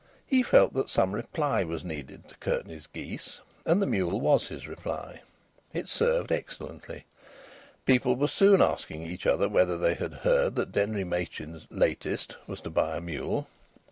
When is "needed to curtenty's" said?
1.83-2.87